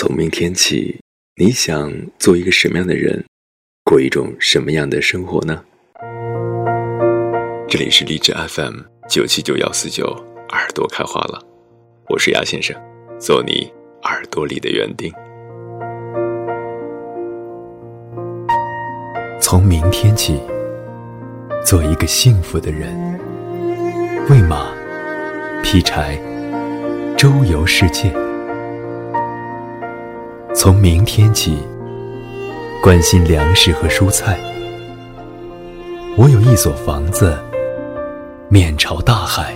[0.00, 0.98] 从明天起，
[1.36, 3.22] 你想做一个什么样的人，
[3.84, 5.62] 过一种什么样的生活呢？
[7.68, 8.78] 这里是荔枝 FM
[9.10, 10.06] 九七九幺四九，
[10.52, 11.38] 耳朵开花了，
[12.08, 12.74] 我是鸭先生，
[13.18, 13.70] 做你
[14.04, 15.12] 耳朵里的园丁。
[19.38, 20.40] 从明天起，
[21.62, 23.20] 做一个幸福的人，
[24.30, 24.72] 喂马，
[25.62, 26.18] 劈柴，
[27.18, 28.10] 周游世界。
[30.62, 31.56] 从明天起，
[32.82, 34.38] 关心粮食和蔬菜。
[36.18, 37.34] 我有一所房子，
[38.50, 39.54] 面朝大海，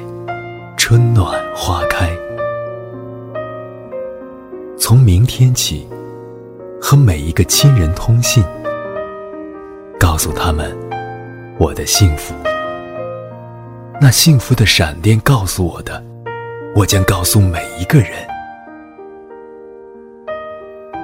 [0.79, 2.09] 春暖花开。
[4.79, 5.87] 从明天起，
[6.81, 8.43] 和每一个亲人通信，
[10.01, 10.75] 告诉他们
[11.59, 12.35] 我的幸福。
[14.01, 16.03] 那幸福的闪电告诉我的，
[16.75, 18.34] 我将告诉每一个人。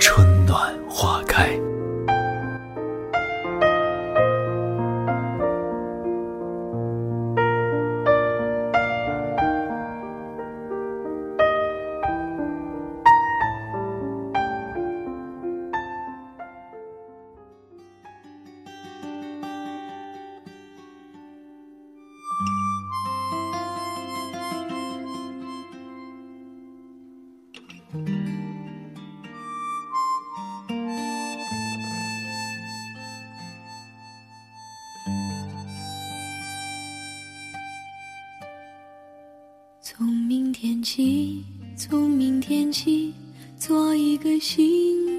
[0.00, 1.69] 春暖花开。
[39.82, 41.42] 从明天起，
[41.74, 43.14] 从明天起，
[43.56, 44.60] 做一个幸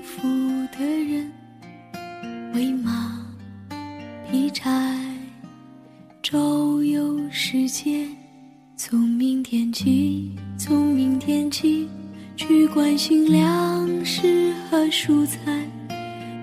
[0.04, 0.22] 福
[0.72, 1.32] 的人，
[2.54, 3.26] 喂马，
[4.30, 4.70] 劈柴，
[6.22, 8.08] 周游世界。
[8.78, 11.88] 从明天起，从明天起，
[12.36, 15.68] 去关心粮食和蔬菜。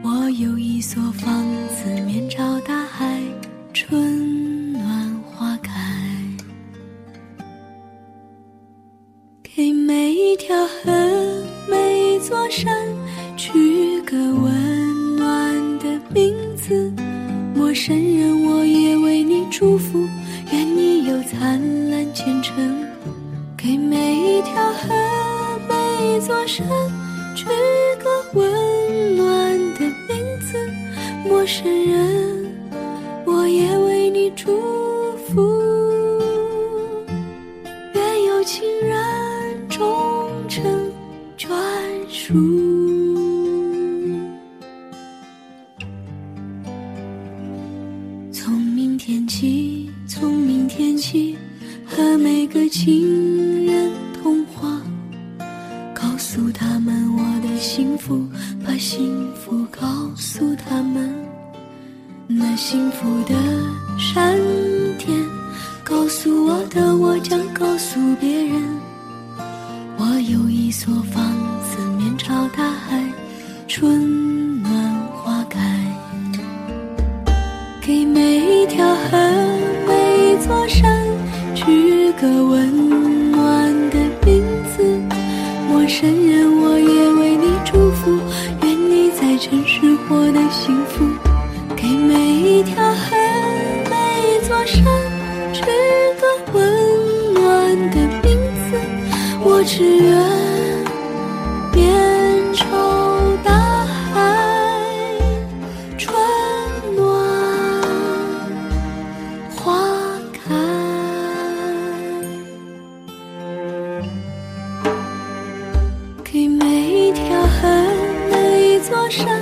[0.03, 2.88] 我有一所房子，面朝大海
[10.31, 10.93] 一条河，
[11.67, 12.71] 每一座山，
[13.35, 16.93] 取个温暖的名字。
[17.55, 20.07] 陌生人，我也为你祝福，
[20.53, 21.59] 愿你有灿
[21.91, 22.55] 烂前程。
[23.57, 24.95] 给每一条河，
[25.67, 26.67] 每一座山，
[27.35, 27.47] 取
[27.99, 30.59] 个温暖的名字。
[31.27, 32.18] 陌生人，
[49.09, 51.35] 天起，从明天起，
[51.87, 54.83] 和每个亲人通话，
[55.95, 58.23] 告诉他们我的幸福，
[58.63, 59.81] 把幸福告
[60.15, 61.11] 诉他们。
[62.27, 63.35] 那幸福的
[63.99, 64.39] 闪
[64.99, 65.09] 电
[65.83, 68.63] 告诉我的，我将告诉别人。
[69.97, 72.15] 我有一所房子，面。
[72.19, 73.03] 朝大海，
[73.69, 74.28] 春
[82.21, 85.01] 个温暖的名字。
[85.69, 88.19] 陌生人，我也为你祝福，
[88.63, 91.05] 愿你在城市获得幸福。
[91.77, 93.17] 给每一条河，
[93.89, 93.97] 每
[94.27, 94.85] 一座山，
[95.53, 95.63] 取
[96.21, 98.37] 个温暖的名
[98.69, 98.77] 字。
[99.45, 100.38] 我只愿。
[117.09, 117.67] 一条河，
[118.61, 119.41] 一座山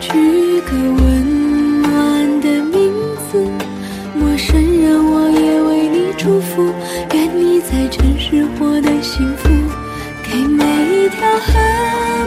[0.00, 2.92] 取个温暖的名
[3.30, 3.38] 字，
[4.18, 6.74] 陌生人，我也为你祝福，
[7.12, 9.48] 愿你在城市获得幸福。
[10.24, 11.52] 给每一条河，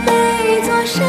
[0.05, 1.03] 每一座山，